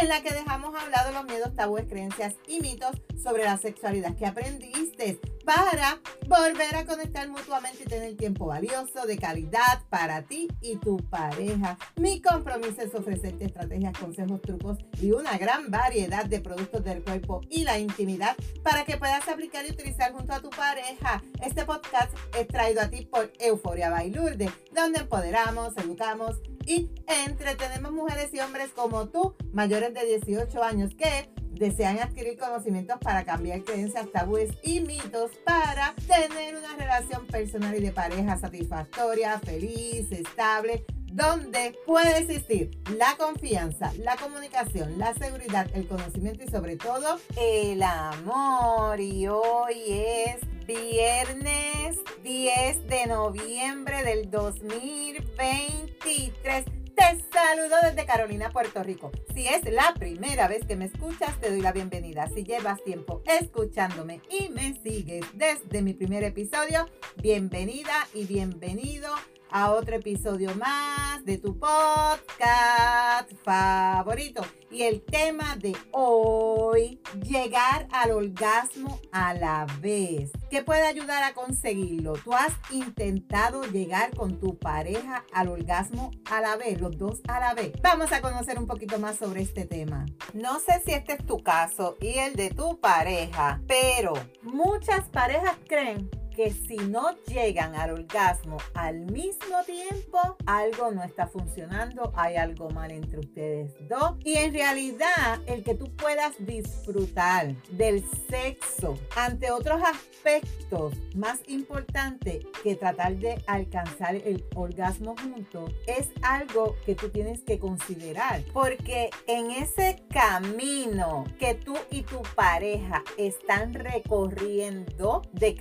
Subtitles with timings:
[0.00, 4.26] en la que dejamos hablado los miedos, tabúes, creencias y mitos sobre la sexualidad que
[4.26, 5.98] aprendiste para
[6.28, 11.78] volver a conectar mutuamente y tener tiempo valioso, de calidad para ti y tu pareja.
[11.96, 17.40] Mi compromiso es ofrecerte estrategias, consejos, trucos y una gran variedad de productos del cuerpo
[17.48, 21.22] y la intimidad para que puedas aplicar y utilizar junto a tu pareja.
[21.44, 26.36] Este podcast es traído a ti por Euforia Bailurde, donde empoderamos, educamos
[26.66, 26.90] y
[27.24, 33.24] entretenemos mujeres y hombres como tú, mayores de 18 años, que desean adquirir conocimientos para
[33.24, 40.10] cambiar creencias, tabúes y mitos para tener una relación personal y de pareja satisfactoria, feliz,
[40.12, 47.18] estable, donde puede existir la confianza, la comunicación, la seguridad, el conocimiento y sobre todo
[47.36, 49.00] el amor.
[49.00, 56.77] Y hoy es viernes 10 de noviembre del 2023.
[56.98, 59.12] Te saludo desde Carolina, Puerto Rico.
[59.32, 62.26] Si es la primera vez que me escuchas, te doy la bienvenida.
[62.34, 66.88] Si llevas tiempo escuchándome y me sigues desde mi primer episodio,
[67.22, 69.14] bienvenida y bienvenido
[69.50, 74.42] a otro episodio más de tu podcast favorito.
[74.70, 80.30] Y el tema de hoy, llegar al orgasmo a la vez.
[80.50, 82.14] ¿Qué puede ayudar a conseguirlo?
[82.22, 87.40] Tú has intentado llegar con tu pareja al orgasmo a la vez, los dos a
[87.40, 87.72] la vez.
[87.82, 90.04] Vamos a conocer un poquito más sobre este tema.
[90.34, 95.56] No sé si este es tu caso y el de tu pareja, pero muchas parejas
[95.66, 102.36] creen que si no llegan al orgasmo al mismo tiempo, algo no está funcionando, hay
[102.36, 104.14] algo mal entre ustedes dos.
[104.22, 112.46] Y en realidad, el que tú puedas disfrutar del sexo ante otros aspectos más importantes
[112.62, 118.44] que tratar de alcanzar el orgasmo juntos es algo que tú tienes que considerar.
[118.52, 125.56] Porque en ese camino que tú y tu pareja están recorriendo de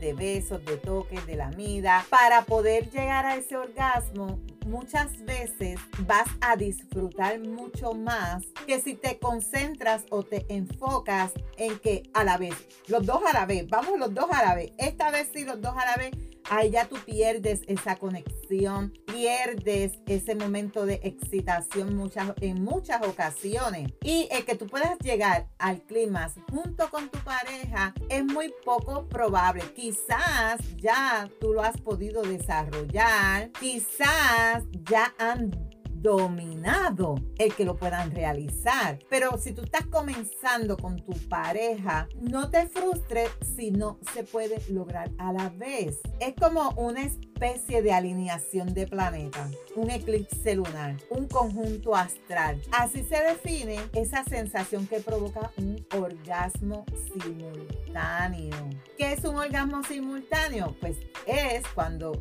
[0.00, 5.78] de besos, de toques, de la mida, para poder llegar a ese orgasmo, muchas veces
[6.00, 12.24] vas a disfrutar mucho más que si te concentras o te enfocas en que a
[12.24, 12.54] la vez,
[12.88, 15.60] los dos a la vez, vamos los dos a la vez, esta vez sí los
[15.60, 16.12] dos a la vez,
[16.50, 23.92] ahí ya tú pierdes esa conexión, pierdes ese momento de excitación muchas, en muchas ocasiones.
[24.02, 29.08] Y el que tú puedas llegar al clima junto con tu pareja es muy poco
[29.08, 29.62] probable.
[29.74, 35.73] Quizás ya tú lo has podido desarrollar, quizás ya han
[36.04, 38.98] dominado el que lo puedan realizar.
[39.08, 44.60] Pero si tú estás comenzando con tu pareja, no te frustres si no se puede
[44.68, 45.98] lograr a la vez.
[46.20, 52.60] Es como una especie de alineación de planetas, un eclipse lunar, un conjunto astral.
[52.70, 56.84] Así se define esa sensación que provoca un orgasmo
[57.14, 58.54] simultáneo.
[58.98, 60.76] ¿Qué es un orgasmo simultáneo?
[60.80, 62.12] Pues es cuando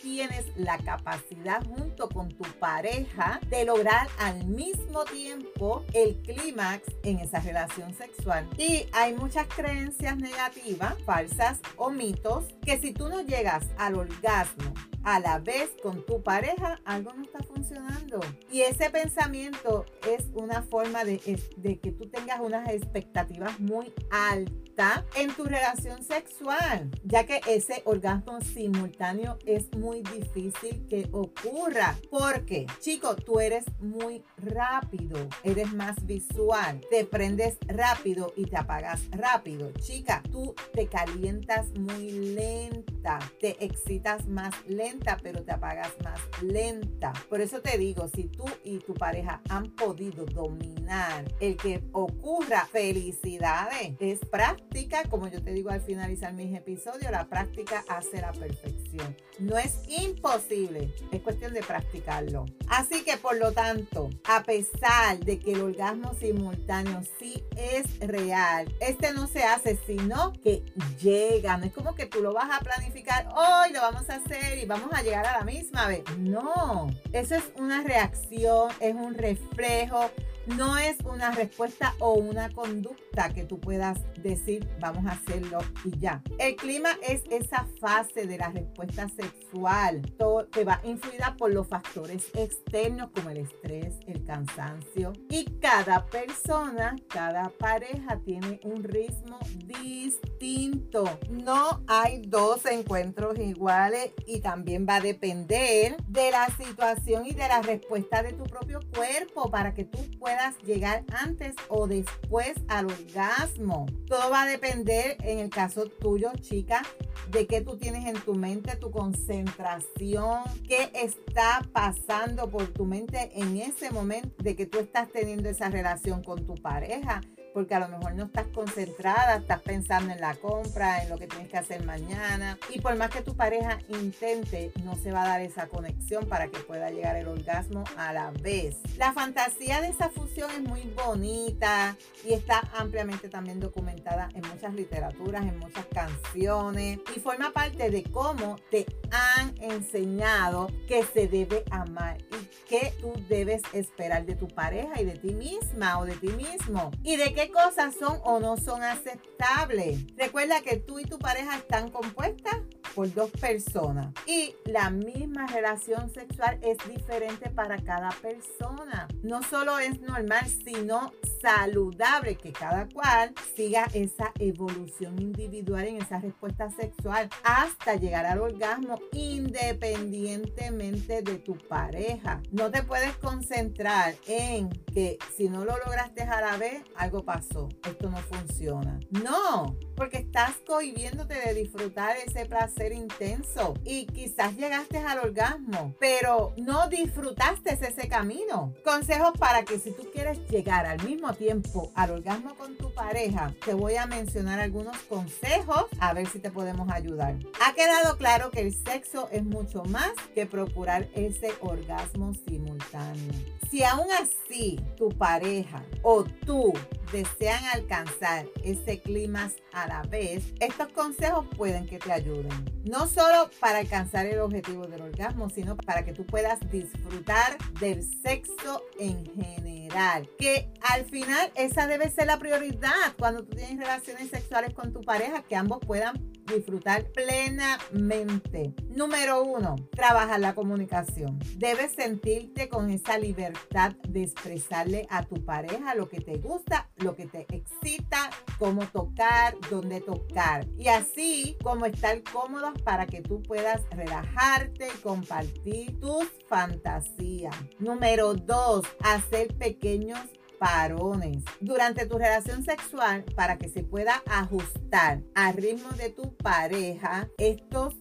[0.00, 7.18] tienes la capacidad junto con tu pareja de lograr al mismo tiempo el clímax en
[7.20, 8.48] esa relación sexual.
[8.56, 14.72] Y hay muchas creencias negativas, falsas o mitos que si tú no llegas al orgasmo
[15.04, 18.20] a la vez con tu pareja, algo no está funcionando.
[18.50, 25.34] Y ese pensamiento es una forma de, que tú tengas unas expectativas muy altas en
[25.34, 31.96] tu relación sexual, ya que ese orgasmo simultáneo es muy difícil que ocurra.
[32.10, 39.00] Porque, chico, tú eres muy rápido, eres más visual, te prendes rápido y te apagas
[39.10, 39.72] rápido.
[39.72, 44.87] Chica, tú te calientas muy lenta, te excitas más lenta
[45.22, 47.12] pero te apagas más lenta.
[47.28, 52.66] Por eso te digo, si tú y tu pareja han podido dominar el que ocurra
[52.66, 58.32] felicidades, es práctica, como yo te digo al finalizar mis episodios, la práctica hace la
[58.32, 59.16] perfección.
[59.38, 62.46] No es imposible, es cuestión de practicarlo.
[62.68, 68.74] Así que por lo tanto, a pesar de que el orgasmo simultáneo sí es real,
[68.80, 70.64] este no se hace sino que
[71.00, 71.56] llega.
[71.56, 74.66] No es como que tú lo vas a planificar hoy, lo vamos a hacer y
[74.66, 76.02] vamos a llegar a la misma vez.
[76.18, 80.10] No, eso es una reacción, es un reflejo,
[80.56, 85.98] no es una respuesta o una conducta que tú puedas decir, vamos a hacerlo y
[85.98, 86.22] ya.
[86.38, 91.66] El clima es esa fase de la respuesta sexual todo, que va influida por los
[91.66, 95.12] factores externos como el estrés, el cansancio.
[95.28, 101.18] Y cada persona, cada pareja tiene un ritmo distinto.
[101.30, 107.48] No hay dos encuentros iguales y también va a depender de la situación y de
[107.48, 112.86] la respuesta de tu propio cuerpo para que tú puedas llegar antes o después al
[112.86, 113.86] orgasmo.
[114.06, 116.82] Todo va a depender en el caso tuyo, chica,
[117.30, 123.30] de qué tú tienes en tu mente, tu concentración, qué está pasando por tu mente
[123.34, 127.20] en ese momento de que tú estás teniendo esa relación con tu pareja
[127.58, 131.26] porque a lo mejor no estás concentrada, estás pensando en la compra, en lo que
[131.26, 132.56] tienes que hacer mañana.
[132.72, 136.46] Y por más que tu pareja intente, no se va a dar esa conexión para
[136.46, 138.76] que pueda llegar el orgasmo a la vez.
[138.96, 144.72] La fantasía de esa fusión es muy bonita y está ampliamente también documentada en muchas
[144.74, 151.64] literaturas, en muchas canciones y forma parte de cómo te han enseñado que se debe
[151.72, 156.14] amar y que tú debes esperar de tu pareja y de ti misma o de
[156.16, 159.98] ti mismo y de qué cosas son o no son aceptables.
[160.16, 162.56] Recuerda que tú y tu pareja están compuestas
[162.98, 169.06] por dos personas y la misma relación sexual es diferente para cada persona.
[169.22, 176.18] No solo es normal, sino saludable que cada cual siga esa evolución individual en esa
[176.18, 182.42] respuesta sexual hasta llegar al orgasmo independientemente de tu pareja.
[182.50, 187.68] No te puedes concentrar en que si no lo lograste a la vez, algo pasó,
[187.88, 188.98] esto no funciona.
[189.22, 196.54] No, porque estás cohibiéndote de disfrutar ese placer intenso y quizás llegaste al orgasmo, pero
[196.56, 198.72] no disfrutaste ese camino.
[198.84, 203.52] Consejos para que si tú quieres llegar al mismo tiempo al orgasmo con tu pareja,
[203.64, 207.36] te voy a mencionar algunos consejos a ver si te podemos ayudar.
[207.66, 213.32] Ha quedado claro que el sexo es mucho más que procurar ese orgasmo simultáneo.
[213.68, 216.72] Si aún así tu pareja o tú
[217.12, 222.50] desean alcanzar ese clima a la vez, estos consejos pueden que te ayuden.
[222.84, 228.02] No solo para alcanzar el objetivo del orgasmo, sino para que tú puedas disfrutar del
[228.02, 230.28] sexo en general.
[230.38, 235.00] Que al final esa debe ser la prioridad cuando tú tienes relaciones sexuales con tu
[235.00, 238.74] pareja, que ambos puedan disfrutar plenamente.
[238.88, 241.38] Número uno, trabajar la comunicación.
[241.56, 247.14] Debes sentirte con esa libertad de expresarle a tu pareja lo que te gusta, lo
[247.14, 250.66] que te excita, cómo tocar, dónde tocar.
[250.76, 257.54] Y así como estar cómodos para que tú puedas relajarte y compartir tus fantasías.
[257.78, 260.20] Número dos, hacer pequeños
[260.58, 267.28] parones durante tu relación sexual para que se pueda ajustar al ritmo de tu pareja.
[267.38, 267.94] Estos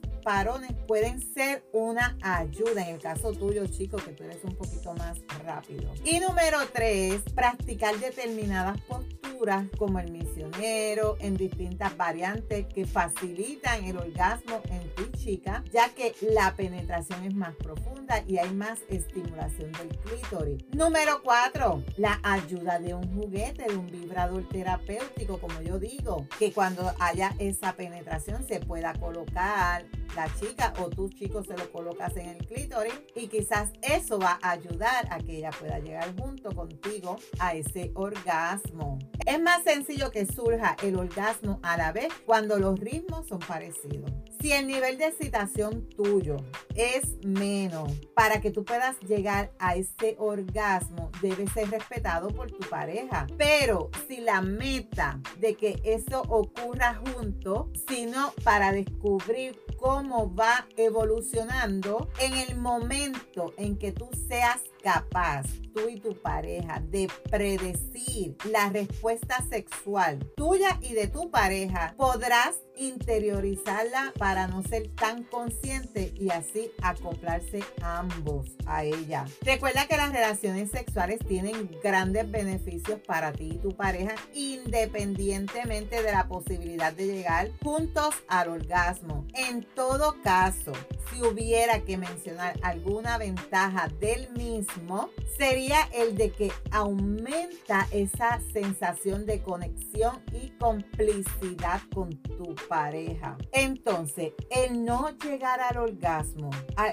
[0.88, 5.18] pueden ser una ayuda en el caso tuyo, chicos, que tú eres un poquito más
[5.46, 5.94] rápido.
[6.04, 13.98] Y número tres, practicar determinadas posturas como el misionero en distintas variantes que facilitan el
[13.98, 19.72] orgasmo en tu chica, ya que la penetración es más profunda y hay más estimulación
[19.74, 20.66] del clítoris.
[20.74, 26.52] Número cuatro, la ayuda de un juguete, de un vibrador terapéutico, como yo digo, que
[26.52, 29.86] cuando haya esa penetración se pueda colocar
[30.18, 34.40] la chica o tú chico se lo colocas en el clítoris y quizás eso va
[34.42, 38.98] a ayudar a que ella pueda llegar junto contigo a ese orgasmo.
[39.28, 44.12] Es más sencillo que surja el orgasmo a la vez cuando los ritmos son parecidos.
[44.42, 46.38] Si el nivel de excitación tuyo
[46.76, 52.68] es menos, para que tú puedas llegar a ese orgasmo, debe ser respetado por tu
[52.70, 53.28] pareja.
[53.38, 62.10] Pero si la meta de que eso ocurra junto, sino para descubrir cómo va evolucionando
[62.20, 68.70] en el momento en que tú seas capaz, tú y tu pareja, de predecir la
[68.70, 76.30] respuesta sexual tuya y de tu pareja, podrás interiorizarla para no ser tan consciente y
[76.30, 79.26] así acoplarse ambos a ella.
[79.42, 86.12] Recuerda que las relaciones sexuales tienen grandes beneficios para ti y tu pareja independientemente de
[86.12, 89.26] la posibilidad de llegar juntos al orgasmo.
[89.34, 90.74] En todo caso,
[91.12, 99.26] si hubiera que mencionar alguna ventaja del mismo, sería el de que aumenta esa sensación
[99.26, 103.38] de conexión y complicidad con tu pareja.
[103.52, 106.50] Entonces, el no llegar al orgasmo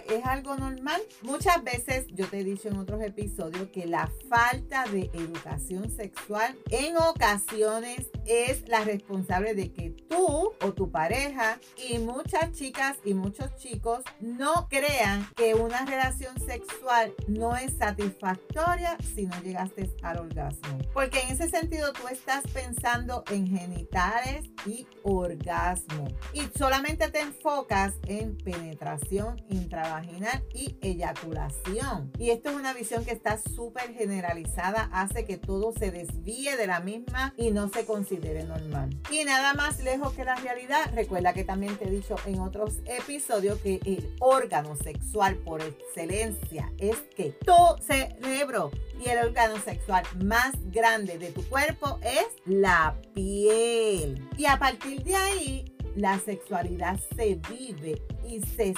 [0.08, 1.00] es algo normal.
[1.22, 6.56] Muchas veces yo te he dicho en otros episodios que la falta de educación sexual
[6.70, 13.14] en ocasiones es la responsable de que tú o tu pareja y muchas chicas y
[13.14, 20.18] muchos chicos no crean que una relación sexual no es satisfactoria si no llegaste al
[20.18, 20.78] orgasmo.
[20.92, 25.63] Porque en ese sentido tú estás pensando en genitales y orgasmo.
[26.32, 32.12] Y solamente te enfocas en penetración intravaginal y eyaculación.
[32.18, 36.66] Y esto es una visión que está súper generalizada, hace que todo se desvíe de
[36.66, 38.90] la misma y no se considere normal.
[39.10, 42.80] Y nada más lejos que la realidad, recuerda que también te he dicho en otros
[42.84, 50.04] episodios que el órgano sexual por excelencia es que tu cerebro y el órgano sexual
[50.22, 54.28] más grande de tu cuerpo es la piel.
[54.36, 55.64] Y a partir de ahí,
[55.96, 58.74] la sexualidad se vive y se